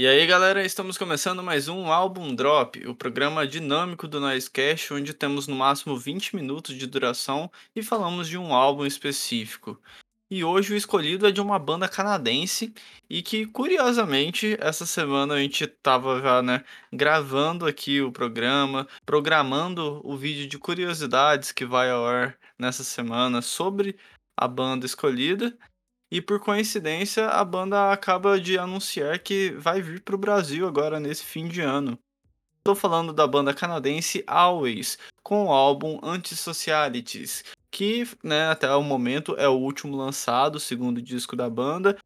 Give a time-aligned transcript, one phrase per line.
[0.00, 5.12] E aí, galera, estamos começando mais um Álbum Drop, o programa dinâmico do Noisecast, onde
[5.12, 9.78] temos no máximo 20 minutos de duração e falamos de um álbum específico.
[10.30, 12.72] E hoje o escolhido é de uma banda canadense
[13.10, 20.00] e que, curiosamente, essa semana a gente estava já, né, gravando aqui o programa, programando
[20.02, 23.98] o vídeo de curiosidades que vai ao ar nessa semana sobre
[24.34, 25.54] a banda escolhida.
[26.10, 30.98] E por coincidência, a banda acaba de anunciar que vai vir para o Brasil agora
[30.98, 31.96] nesse fim de ano.
[32.58, 39.36] Estou falando da banda canadense Always, com o álbum Antisocialities, que né, até o momento
[39.38, 41.96] é o último lançado, o segundo disco da banda.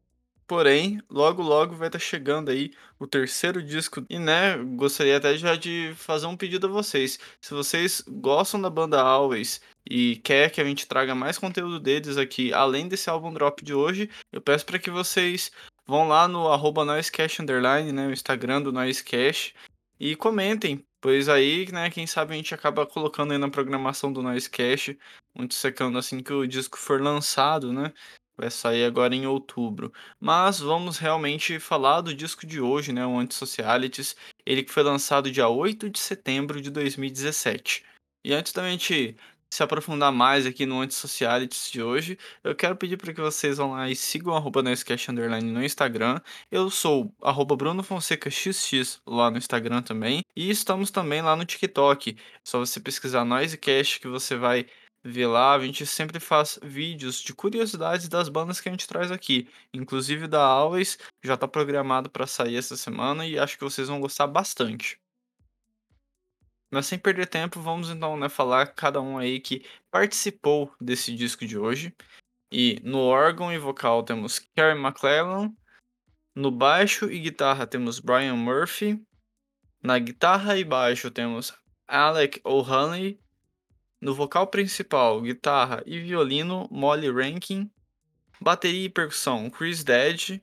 [0.47, 4.05] Porém, logo logo vai estar tá chegando aí o terceiro disco.
[4.09, 7.19] E né, gostaria até já de fazer um pedido a vocês.
[7.41, 12.17] Se vocês gostam da banda Always e quer que a gente traga mais conteúdo deles
[12.17, 15.51] aqui, além desse álbum drop de hoje, eu peço para que vocês
[15.87, 19.55] vão lá no arroba Noisecast Underline, né, o Instagram do Noisecast,
[19.99, 24.21] e comentem, pois aí, né, quem sabe a gente acaba colocando aí na programação do
[24.21, 24.97] Noisecast,
[25.35, 27.93] muito secando assim que o disco for lançado, né?
[28.37, 29.91] Vai sair agora em outubro.
[30.19, 35.31] Mas vamos realmente falar do disco de hoje, né, o Antisocialities, ele que foi lançado
[35.31, 37.83] dia 8 de setembro de 2017.
[38.23, 39.15] E antes da gente
[39.55, 43.71] se aprofundar mais aqui no Antisocialities de hoje, eu quero pedir para que vocês vão
[43.71, 46.19] lá e sigam o arroba Underline no Instagram.
[46.51, 50.23] Eu sou arroba Bruno Fonseca XX lá no Instagram também.
[50.35, 52.17] E estamos também lá no TikTok.
[52.19, 54.65] É só você pesquisar Noisecast que você vai
[55.05, 55.53] ver lá.
[55.53, 59.47] A gente sempre faz vídeos de curiosidades das bandas que a gente traz aqui.
[59.71, 64.01] Inclusive da Always, já está programado para sair essa semana e acho que vocês vão
[64.01, 64.99] gostar bastante.
[66.73, 71.45] Mas sem perder tempo, vamos então né, falar cada um aí que participou desse disco
[71.45, 71.95] de hoje.
[72.51, 75.53] E no órgão e vocal temos Kerry McClellan,
[76.35, 79.01] no baixo e guitarra temos Brian Murphy,
[79.81, 81.53] na guitarra e baixo temos
[81.87, 83.19] Alec O'Hanley,
[84.01, 87.69] no vocal principal, guitarra e violino Molly Rankin,
[88.39, 90.41] bateria e percussão Chris Dead,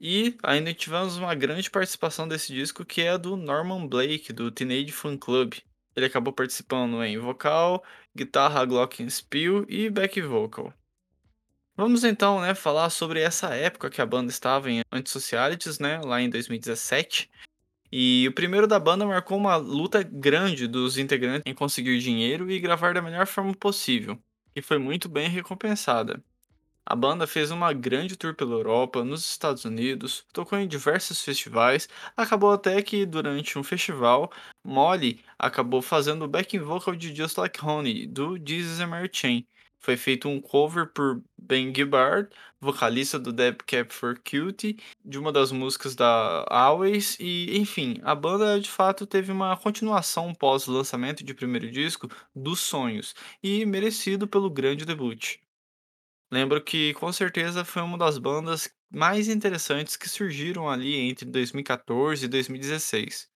[0.00, 4.92] e ainda tivemos uma grande participação desse disco que é do Norman Blake, do Teenage
[4.92, 5.54] Fan Club.
[5.96, 7.82] Ele acabou participando em vocal,
[8.14, 10.72] guitarra glockenspiel e back vocal.
[11.76, 16.20] Vamos então, né, falar sobre essa época que a banda estava em Antisocialities, né, lá
[16.20, 17.30] em 2017.
[17.90, 22.60] E o primeiro da banda marcou uma luta grande dos integrantes em conseguir dinheiro e
[22.60, 24.18] gravar da melhor forma possível,
[24.54, 26.22] que foi muito bem recompensada.
[26.86, 31.88] A banda fez uma grande tour pela Europa, nos Estados Unidos, tocou em diversos festivais,
[32.16, 34.32] acabou até que durante um festival,
[34.64, 39.46] Molly acabou fazendo o backing vocal de Just Like Honey, do Jesus and Mary Chain.
[39.80, 42.28] Foi feito um cover por Ben Gibbard,
[42.60, 48.14] vocalista do Dead Cap for Cutie, de uma das músicas da Always, e enfim, a
[48.14, 54.50] banda de fato teve uma continuação pós-lançamento de primeiro disco dos Sonhos, e merecido pelo
[54.50, 55.38] grande debut.
[56.30, 62.24] Lembro que com certeza foi uma das bandas mais interessantes que surgiram ali entre 2014
[62.24, 63.28] e 2016.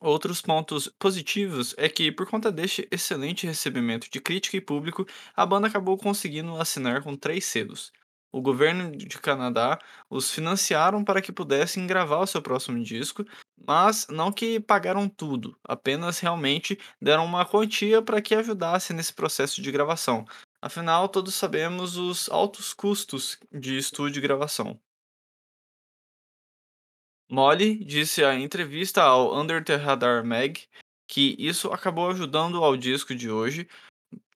[0.00, 5.46] Outros pontos positivos é que, por conta deste excelente recebimento de crítica e público, a
[5.46, 7.92] banda acabou conseguindo assinar com três selos.
[8.30, 9.78] O governo de Canadá
[10.10, 13.24] os financiaram para que pudessem gravar o seu próximo disco,
[13.66, 19.62] mas não que pagaram tudo, apenas realmente deram uma quantia para que ajudasse nesse processo
[19.62, 20.26] de gravação,
[20.60, 24.80] Afinal, todos sabemos os altos custos de estúdio e gravação.
[27.28, 30.62] Molly disse à entrevista ao Under the Radar Mag
[31.08, 33.68] que isso acabou ajudando ao disco de hoje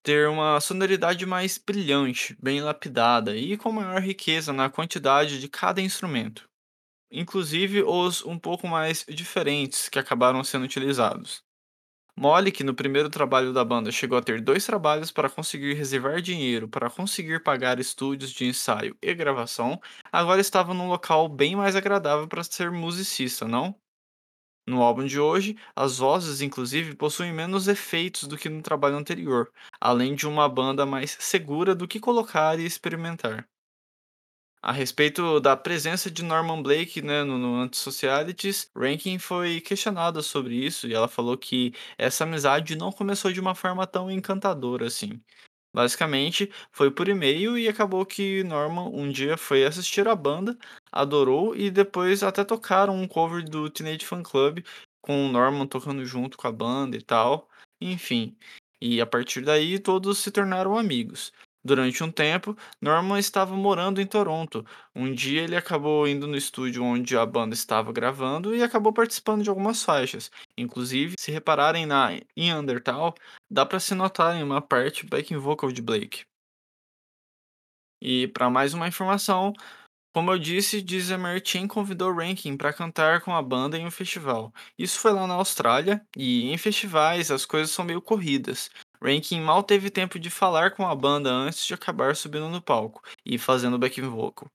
[0.02, 5.80] ter uma sonoridade mais brilhante, bem lapidada e com maior riqueza na quantidade de cada
[5.80, 6.48] instrumento,
[7.10, 11.44] inclusive os um pouco mais diferentes que acabaram sendo utilizados.
[12.52, 16.68] Que no primeiro trabalho da banda chegou a ter dois trabalhos para conseguir reservar dinheiro
[16.68, 19.80] para conseguir pagar estúdios de ensaio e gravação,
[20.12, 23.74] agora estava num local bem mais agradável para ser musicista, não?
[24.68, 29.52] No álbum de hoje, as vozes, inclusive, possuem menos efeitos do que no trabalho anterior,
[29.80, 33.49] além de uma banda mais segura do que colocar e experimentar.
[34.62, 40.54] A respeito da presença de Norman Blake né, no, no Antisocialities, Rankin foi questionada sobre
[40.54, 45.18] isso e ela falou que essa amizade não começou de uma forma tão encantadora assim.
[45.72, 50.58] Basicamente, foi por e-mail e acabou que Norman um dia foi assistir a banda,
[50.92, 54.64] adorou e depois até tocaram um cover do Teenage Fan Club
[55.00, 57.48] com o Norman tocando junto com a banda e tal.
[57.80, 58.36] Enfim,
[58.80, 61.32] e a partir daí todos se tornaram amigos.
[61.62, 64.64] Durante um tempo, Norman estava morando em Toronto.
[64.94, 69.42] Um dia ele acabou indo no estúdio onde a banda estava gravando e acabou participando
[69.42, 70.30] de algumas faixas.
[70.56, 73.12] Inclusive, se repararem na In Undertale,
[73.50, 76.24] dá para se notar em uma parte backing vocal de Blake.
[78.02, 79.52] E para mais uma informação,
[80.12, 84.52] como eu disse, Dizzy Martin convidou Rankin para cantar com a banda em um festival.
[84.78, 88.70] Isso foi lá na Austrália, e em festivais as coisas são meio corridas.
[89.02, 93.02] Rankin mal teve tempo de falar com a banda antes de acabar subindo no palco
[93.24, 94.50] e fazendo backing vocal.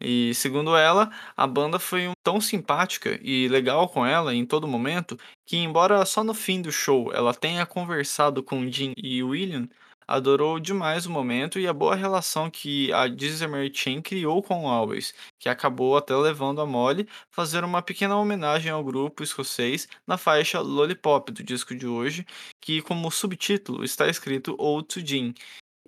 [0.00, 5.18] E segundo ela, a banda foi tão simpática e legal com ela em todo momento
[5.46, 9.68] que, embora só no fim do show ela tenha conversado com Jim e William,
[10.08, 13.44] adorou demais o momento e a boa relação que a Dizzy
[13.74, 18.72] Chain criou com o Always, que acabou até levando a Molly fazer uma pequena homenagem
[18.72, 22.26] ao grupo escocês na faixa Lollipop do disco de hoje,
[22.60, 25.34] que como subtítulo está escrito Ode to Jim,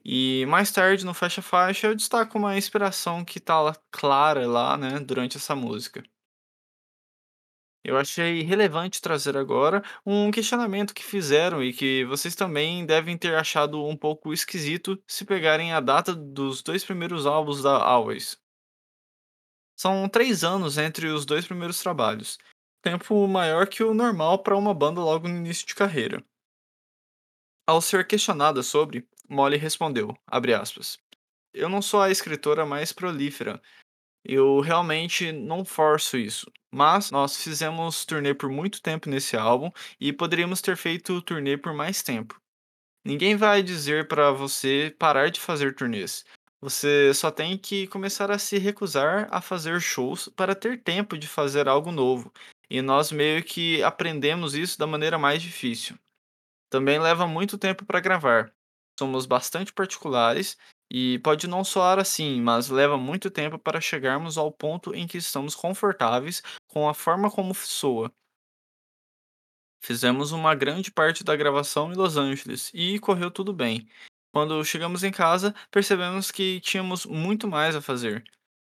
[0.04, 4.76] e mais tarde, no Faixa Faixa, eu destaco uma inspiração que tá lá clara lá,
[4.76, 6.02] né, durante essa música.
[7.82, 13.34] Eu achei relevante trazer agora um questionamento que fizeram e que vocês também devem ter
[13.34, 18.38] achado um pouco esquisito se pegarem a data dos dois primeiros álbuns da Always.
[19.78, 22.36] São três anos entre os dois primeiros trabalhos,
[22.82, 26.22] tempo maior que o normal para uma banda logo no início de carreira.
[27.66, 30.98] Ao ser questionada sobre, Molly respondeu, abre aspas,
[31.54, 33.60] Eu não sou a escritora mais prolífera.
[34.22, 36.50] Eu realmente não forço isso.
[36.72, 41.74] Mas nós fizemos turnê por muito tempo nesse álbum e poderíamos ter feito turnê por
[41.74, 42.40] mais tempo.
[43.04, 46.24] Ninguém vai dizer para você parar de fazer turnês.
[46.60, 51.26] Você só tem que começar a se recusar a fazer shows para ter tempo de
[51.26, 52.32] fazer algo novo.
[52.68, 55.98] E nós meio que aprendemos isso da maneira mais difícil.
[56.70, 58.52] Também leva muito tempo para gravar.
[58.98, 60.56] Somos bastante particulares
[60.90, 65.18] e pode não soar assim, mas leva muito tempo para chegarmos ao ponto em que
[65.18, 68.12] estamos confortáveis com a forma como soa.
[69.82, 73.88] Fizemos uma grande parte da gravação em Los Angeles e correu tudo bem.
[74.32, 78.22] Quando chegamos em casa, percebemos que tínhamos muito mais a fazer.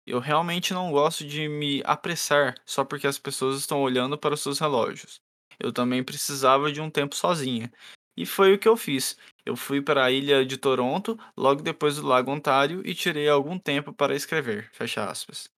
[0.05, 4.41] Eu realmente não gosto de me apressar só porque as pessoas estão olhando para os
[4.41, 5.21] seus relógios.
[5.59, 7.71] Eu também precisava de um tempo sozinha.
[8.15, 9.17] E foi o que eu fiz.
[9.45, 13.57] Eu fui para a ilha de Toronto, logo depois do Lago Ontário, e tirei algum
[13.59, 14.69] tempo para escrever.
[14.73, 15.49] Fecha aspas.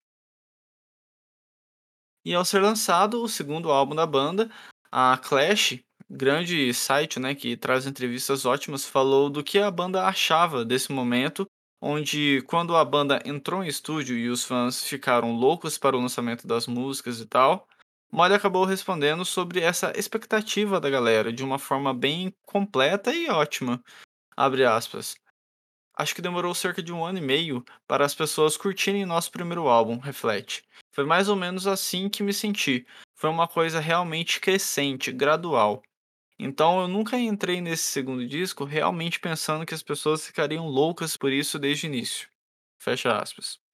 [2.25, 4.49] E ao ser lançado o segundo álbum da banda,
[4.91, 5.79] a Clash,
[6.09, 11.45] grande site, né, que traz entrevistas ótimas, falou do que a banda achava desse momento,
[11.81, 16.47] onde quando a banda entrou em estúdio e os fãs ficaram loucos para o lançamento
[16.47, 17.67] das músicas e tal,
[18.15, 23.83] Molly acabou respondendo sobre essa expectativa da galera de uma forma bem completa e ótima.
[24.37, 25.17] Abre aspas.
[25.93, 29.67] Acho que demorou cerca de um ano e meio para as pessoas curtirem nosso primeiro
[29.67, 30.63] álbum, Reflete.
[30.93, 32.87] Foi mais ou menos assim que me senti.
[33.15, 35.83] Foi uma coisa realmente crescente, gradual.
[36.39, 41.33] Então eu nunca entrei nesse segundo disco realmente pensando que as pessoas ficariam loucas por
[41.33, 42.29] isso desde o início.
[42.79, 43.64] Fecha aspas.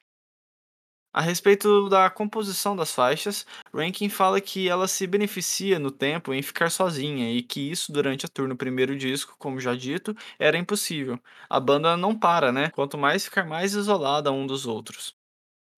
[1.14, 6.42] A respeito da composição das faixas, Rankin fala que ela se beneficia no tempo em
[6.42, 10.58] ficar sozinha e que isso durante a tour no primeiro disco, como já dito, era
[10.58, 11.20] impossível.
[11.50, 12.70] A banda não para, né?
[12.70, 15.14] Quanto mais ficar mais isolada um dos outros.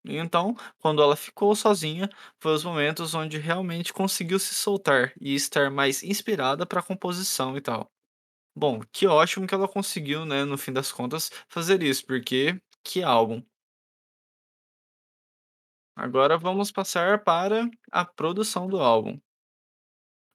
[0.05, 2.09] Então, quando ela ficou sozinha,
[2.41, 7.57] foi os momentos onde realmente conseguiu se soltar e estar mais inspirada para a composição
[7.57, 7.91] e tal.
[8.55, 13.03] Bom, que ótimo que ela conseguiu, né, no fim das contas, fazer isso, porque que
[13.03, 13.43] álbum.
[15.95, 19.19] Agora vamos passar para a produção do álbum.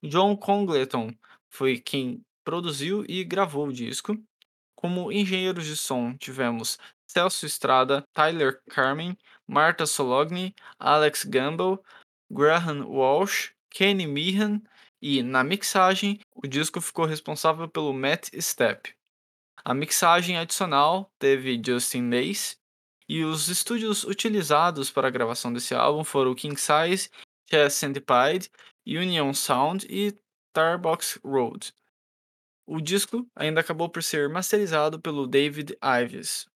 [0.03, 1.13] John Congleton
[1.49, 4.17] foi quem produziu e gravou o disco.
[4.75, 11.79] Como engenheiros de som, tivemos Celso Estrada, Tyler Carmen, Martha Sologny, Alex Gamble,
[12.31, 14.61] Graham Walsh, Kenny Meehan
[15.01, 18.93] e, na mixagem, o disco ficou responsável pelo Matt Stepp.
[19.65, 22.58] A mixagem adicional teve Justin Mace
[23.09, 27.09] e os estúdios utilizados para a gravação desse álbum foram King Size,
[27.49, 28.51] Chess Centipede,
[28.85, 30.13] Union Sound e
[30.51, 31.73] Starbox Road.
[32.67, 36.47] O disco ainda acabou por ser masterizado pelo David Ives.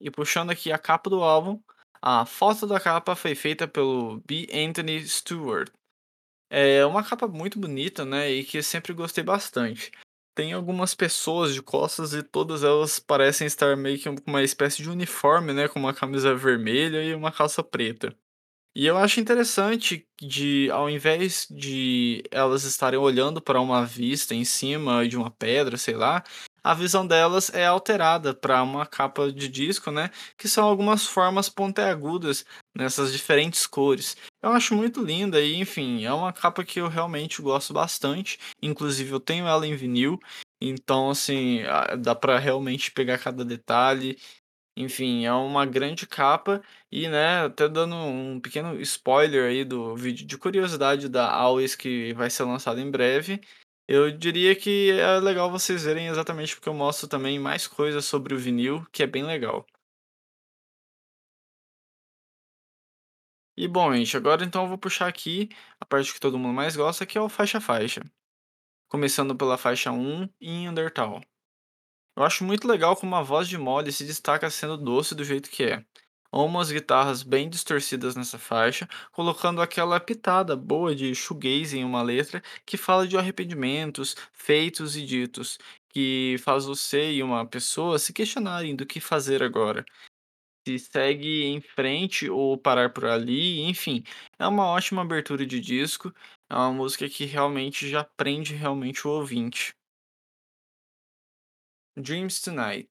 [0.00, 1.62] E puxando aqui a capa do álbum,
[2.02, 4.48] a foto da capa foi feita pelo B.
[4.52, 5.70] Anthony Stewart.
[6.50, 8.28] É uma capa muito bonita, né?
[8.28, 9.92] E que eu sempre gostei bastante.
[10.34, 14.82] Tem algumas pessoas de costas e todas elas parecem estar meio que com uma espécie
[14.82, 15.68] de uniforme, né?
[15.68, 18.16] Com uma camisa vermelha e uma calça preta.
[18.74, 24.44] E eu acho interessante de, ao invés de elas estarem olhando para uma vista em
[24.44, 26.22] cima de uma pedra, sei lá,
[26.62, 31.48] a visão delas é alterada para uma capa de disco, né, que são algumas formas
[31.48, 34.16] pontiagudas nessas diferentes cores.
[34.42, 38.38] Eu acho muito linda e, enfim, é uma capa que eu realmente gosto bastante.
[38.62, 40.18] Inclusive, eu tenho ela em vinil,
[40.60, 41.60] então, assim,
[41.98, 44.18] dá para realmente pegar cada detalhe.
[44.76, 50.26] Enfim, é uma grande capa e, né, até dando um pequeno spoiler aí do vídeo
[50.26, 53.40] de curiosidade da Always que vai ser lançado em breve,
[53.90, 58.32] eu diria que é legal vocês verem exatamente porque eu mostro também mais coisas sobre
[58.34, 59.66] o vinil, que é bem legal.
[63.56, 65.48] E bom, gente, agora então eu vou puxar aqui
[65.80, 68.00] a parte que todo mundo mais gosta, que é o faixa faixa.
[68.88, 71.26] Começando pela faixa um em Undertale.
[72.16, 75.50] Eu acho muito legal como a voz de Molly se destaca sendo doce do jeito
[75.50, 75.84] que é.
[76.32, 82.02] Amo as guitarras bem distorcidas nessa faixa, colocando aquela pitada boa de shoegaze em uma
[82.02, 85.58] letra que fala de arrependimentos, feitos e ditos,
[85.92, 89.84] que faz você e uma pessoa se questionarem do que fazer agora.
[90.66, 94.04] Se segue em frente ou parar por ali, enfim,
[94.38, 96.14] é uma ótima abertura de disco,
[96.50, 99.72] é uma música que realmente já prende realmente o ouvinte.
[101.96, 102.88] Dreams Tonight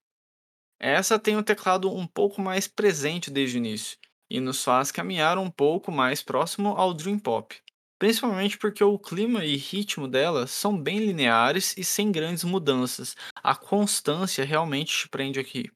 [0.79, 3.97] Essa tem um teclado um pouco mais presente desde o início,
[4.29, 7.55] e nos faz caminhar um pouco mais próximo ao Dream Pop.
[7.99, 13.13] Principalmente porque o clima e ritmo dela são bem lineares e sem grandes mudanças.
[13.35, 15.69] A constância realmente te prende aqui.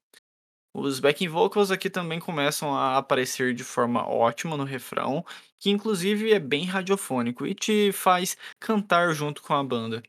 [0.74, 5.24] Os backing vocals aqui também começam a aparecer de forma ótima no refrão,
[5.60, 10.02] que inclusive é bem radiofônico e te faz cantar junto com a banda.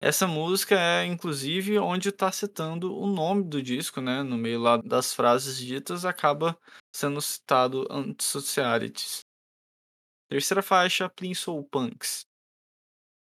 [0.00, 4.22] Essa música é, inclusive, onde está citando o nome do disco, né?
[4.22, 6.56] No meio lá das frases ditas, acaba
[6.94, 9.20] sendo citado Antisocialities.
[10.28, 12.28] Terceira faixa, Please Soul Punks.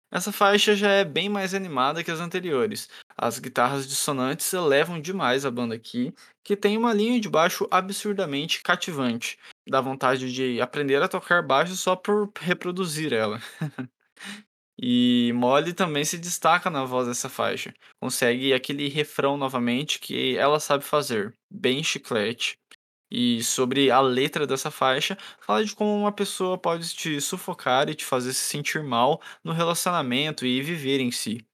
[0.10, 2.88] Essa faixa já é bem mais animada que as anteriores.
[3.18, 8.62] As guitarras dissonantes elevam demais a banda aqui, que tem uma linha de baixo absurdamente
[8.62, 9.38] cativante.
[9.68, 13.42] Dá vontade de aprender a tocar baixo só por reproduzir ela.
[14.86, 17.74] E Molly também se destaca na voz dessa faixa.
[18.02, 22.60] Consegue aquele refrão novamente que ela sabe fazer, bem chiclete.
[23.10, 27.96] E sobre a letra dessa faixa, fala de como uma pessoa pode te sufocar e
[27.96, 31.46] te fazer se sentir mal no relacionamento e viver em si.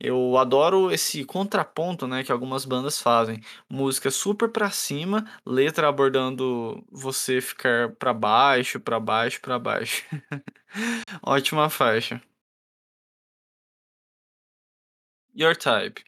[0.00, 3.40] Eu adoro esse contraponto, né, que algumas bandas fazem.
[3.68, 10.04] Música super pra cima, letra abordando você ficar pra baixo, pra baixo, pra baixo.
[11.22, 12.22] Ótima faixa.
[15.34, 16.02] Your Type.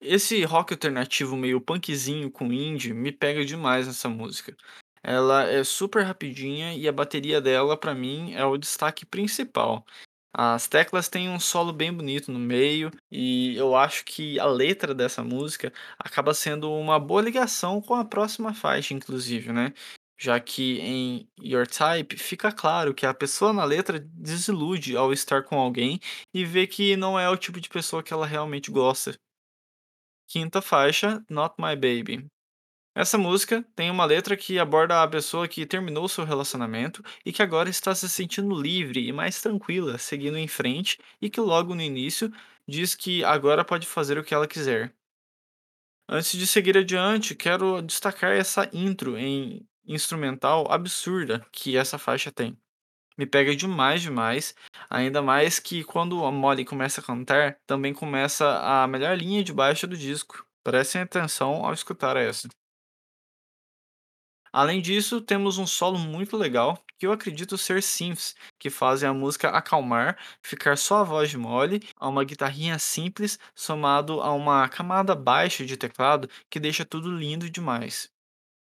[0.00, 4.56] Esse rock alternativo meio punkzinho com indie me pega demais nessa música.
[5.02, 9.84] Ela é super rapidinha e a bateria dela, pra mim, é o destaque principal.
[10.32, 14.94] As teclas têm um solo bem bonito no meio e eu acho que a letra
[14.94, 19.72] dessa música acaba sendo uma boa ligação com a próxima faixa, inclusive, né?
[20.18, 25.42] Já que em Your Type fica claro que a pessoa na letra desilude ao estar
[25.42, 25.98] com alguém
[26.32, 29.14] e vê que não é o tipo de pessoa que ela realmente gosta.
[30.28, 32.26] Quinta faixa, Not My Baby.
[33.00, 37.42] Essa música tem uma letra que aborda a pessoa que terminou seu relacionamento e que
[37.42, 41.80] agora está se sentindo livre e mais tranquila, seguindo em frente, e que logo no
[41.80, 42.30] início
[42.68, 44.94] diz que agora pode fazer o que ela quiser.
[46.06, 52.54] Antes de seguir adiante, quero destacar essa intro em instrumental absurda que essa faixa tem.
[53.16, 54.54] Me pega demais, demais.
[54.90, 59.54] Ainda mais que quando a Molly começa a cantar, também começa a melhor linha de
[59.54, 60.46] baixo do disco.
[60.62, 62.46] Prestem atenção ao escutar essa.
[64.52, 69.14] Além disso, temos um solo muito legal, que eu acredito ser synths, que fazem a
[69.14, 75.14] música acalmar, ficar só a voz Molly, a uma guitarrinha simples, somado a uma camada
[75.14, 78.10] baixa de teclado que deixa tudo lindo demais.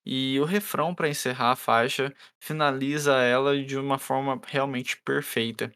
[0.07, 5.73] E o refrão para encerrar a faixa finaliza ela de uma forma realmente perfeita.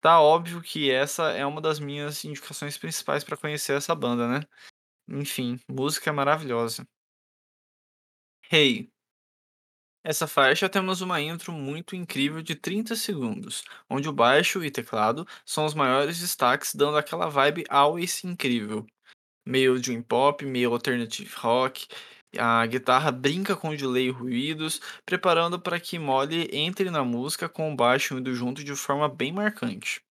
[0.00, 4.40] Tá óbvio que essa é uma das minhas indicações principais para conhecer essa banda, né?
[5.08, 6.86] Enfim, música maravilhosa.
[8.50, 8.90] Hey,
[10.04, 15.26] essa faixa temos uma intro muito incrível de 30 segundos, onde o baixo e teclado
[15.44, 18.86] são os maiores destaques, dando aquela vibe always incrível.
[19.46, 21.86] Meio dream pop, meio alternative rock.
[22.38, 27.72] A guitarra brinca com delay e ruídos, preparando para que Molly entre na música com
[27.72, 30.02] o baixo indo junto de forma bem marcante.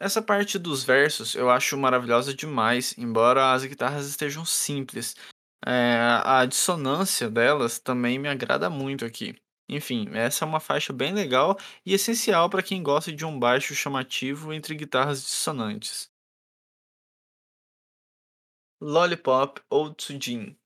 [0.00, 5.14] Essa parte dos versos eu acho maravilhosa demais, embora as guitarras estejam simples.
[5.66, 9.34] Eh, a dissonância delas também me agrada muito aqui.
[9.68, 11.56] Enfim, essa é uma faixa bem legal
[11.86, 16.10] e essencial para quem gosta de um baixo chamativo entre guitarras dissonantes.
[18.80, 19.60] Lollipop
[19.96, 20.56] to Jean.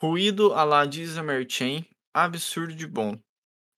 [0.00, 3.18] Ruído à la Disney Chain, absurdo de bom.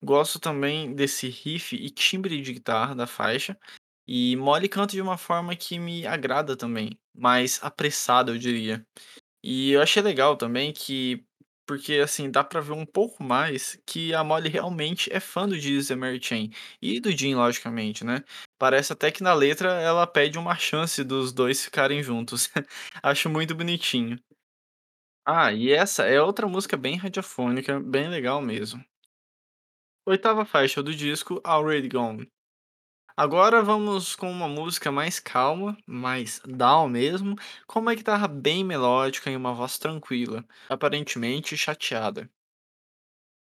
[0.03, 3.57] Gosto também desse riff e timbre de guitarra da faixa,
[4.07, 8.85] e Molly canta de uma forma que me agrada também, mais apressada eu diria.
[9.49, 11.25] E eu achei legal também que
[11.65, 15.57] porque, assim, dá pra ver um pouco mais que a Molly realmente é fã do
[15.57, 16.49] Jeezy and Mary Chain,
[16.81, 18.23] e do Jean logicamente, né.
[18.57, 22.49] Parece até que na letra ela pede uma chance dos 2 ficarem juntos.
[23.03, 24.17] Acho muito bonitinho.
[25.25, 28.83] Ah, e essa é outra música bem radiofônica, bem legal mesmo.
[30.07, 32.31] Oitava faixa do disco, Already Gone.
[33.17, 37.35] Agora vamos com uma música mais calma, mais down mesmo,
[37.67, 42.29] com uma guitarra bem melódica e uma voz tranquila, aparentemente chateada.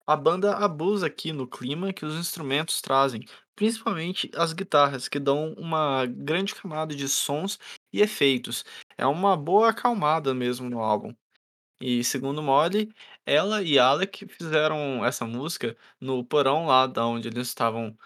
[0.07, 3.25] A banda abusa aqui no clima que os instrumentos trazem,
[3.55, 7.59] principalmente as guitarras, que dão uma grande camada de sons
[7.93, 8.64] e efeitos.
[8.99, 11.14] É uma boa acalmada mesmo no álbum.
[11.81, 12.93] E segundo Molly,
[13.26, 17.97] ela e Alec fizeram essa música no porão lá da onde eles estavam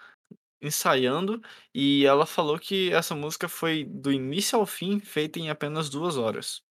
[0.65, 1.41] ensaiando,
[1.73, 6.17] e ela falou que essa música foi do início ao fim feita em apenas 2
[6.17, 6.61] horas.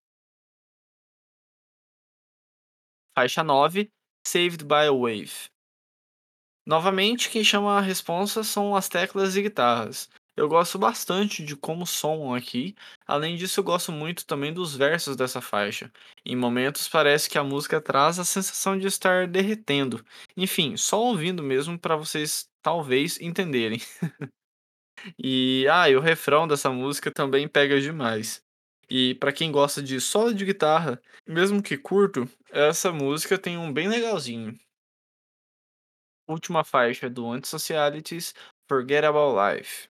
[3.13, 3.89] Faixa 9,
[4.25, 5.49] Saved by a Wave.
[6.65, 10.09] Novamente, quem chama a responsa são as teclas e guitarras.
[10.37, 12.75] Eu gosto bastante de como soam aqui,
[13.07, 15.89] além disso eu gosto muito também dos versos dessa faixa.
[16.25, 20.03] Em momentos parece que a música traz a sensação de estar derretendo.
[20.35, 23.79] Enfim, só ouvindo mesmo para vocês talvez entenderem.
[25.19, 28.41] E, ah, e o refrão dessa música também pega demais.
[28.89, 33.71] E para quem gosta de solo de guitarra, mesmo que curto, essa música tem um
[33.71, 34.57] bem legalzinho.
[36.27, 38.33] Última faixa do Antisocialities,
[38.67, 39.87] Forget About Life.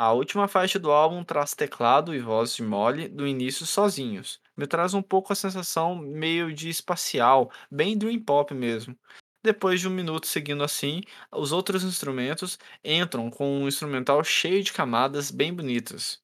[0.00, 4.40] A última faixa do álbum traz teclado e voz de Molly do início sozinhos.
[4.56, 8.98] Me traz um pouco a sensação meio de espacial, bem dream pop mesmo.
[9.44, 14.72] Depois de um minuto seguindo assim, os outros instrumentos entram com um instrumental cheio de
[14.72, 16.22] camadas bem bonitas.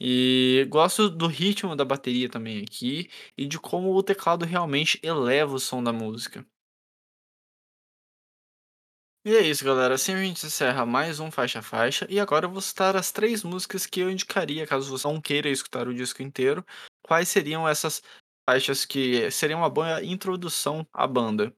[0.00, 5.54] E gosto do ritmo da bateria também aqui e de como o teclado realmente eleva
[5.54, 6.46] o som da música.
[9.26, 9.94] E é isso, galera.
[9.94, 12.06] Assim a gente encerra mais um Faixa Faixa.
[12.10, 15.48] E agora eu vou citar as três músicas que eu indicaria, caso você não queira
[15.48, 16.62] escutar o disco inteiro.
[17.02, 18.02] Quais seriam essas
[18.48, 21.54] faixas que seriam uma boa introdução à banda?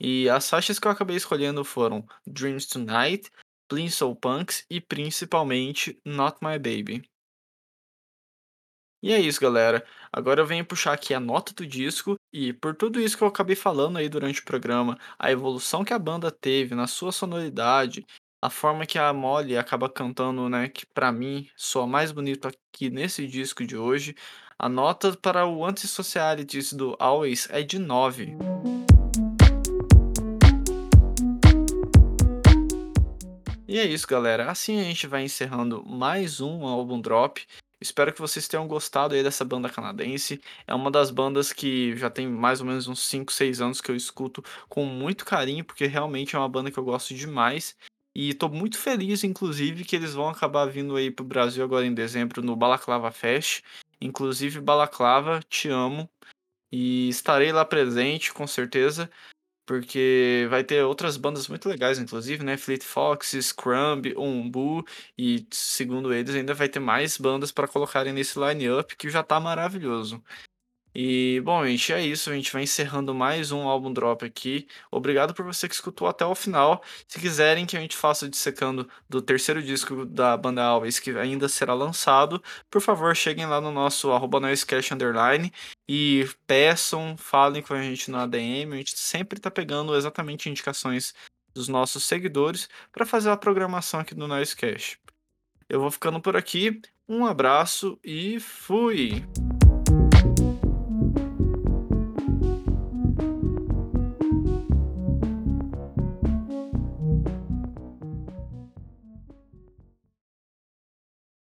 [0.00, 3.30] E as faixas que eu acabei escolhendo foram Dreams Tonight,
[3.68, 7.06] Please Soul Punks e principalmente Not My Baby.
[9.02, 9.86] E é isso, galera.
[10.10, 13.28] Agora eu venho puxar aqui a nota do disco e por tudo isso que eu
[13.28, 18.04] acabei falando aí durante o programa, a evolução que a banda teve na sua sonoridade,
[18.42, 22.90] a forma que a Molly acaba cantando, né, que pra mim soa mais bonito aqui
[22.90, 24.16] nesse disco de hoje,
[24.58, 28.36] a nota para o Antisocialities do Always é de 9.
[33.68, 34.50] E é isso, galera.
[34.50, 37.46] Assim a gente vai encerrando mais um álbum drop.
[37.80, 40.40] Espero que vocês tenham gostado aí dessa banda canadense.
[40.66, 43.90] É uma das bandas que já tem mais ou menos uns 5, 6 anos que
[43.90, 47.76] eu escuto com muito carinho, porque realmente é uma banda que eu gosto demais.
[48.14, 51.92] E tô muito feliz, inclusive, que eles vão acabar vindo aí pro Brasil agora em
[51.92, 53.62] dezembro no Balaclava Fest.
[54.00, 56.08] Inclusive, Balaclava, te amo.
[56.72, 59.10] E estarei lá presente, com certeza.
[59.66, 62.56] Porque vai ter outras bandas muito legais, inclusive, né?
[62.56, 64.84] Fleet Foxes, Crumb, Umbu,
[65.16, 69.40] e segundo eles, ainda vai ter mais bandas para colocarem nesse line-up que já tá
[69.40, 70.22] maravilhoso.
[70.94, 72.30] E, bom, gente, é isso.
[72.30, 74.68] A gente vai encerrando mais um álbum drop aqui.
[74.90, 76.82] Obrigado por você que escutou até o final.
[77.08, 81.10] Se quiserem que a gente faça o dissecando do terceiro disco da banda Always, que
[81.10, 84.40] ainda será lançado, por favor, cheguem lá no nosso arroba
[84.92, 85.52] underline
[85.88, 88.72] e peçam, falem com a gente no ADM.
[88.72, 91.12] A gente sempre tá pegando exatamente indicações
[91.52, 94.98] dos nossos seguidores para fazer a programação aqui do Noisecast.
[95.68, 96.80] Eu vou ficando por aqui.
[97.08, 99.24] Um abraço e fui!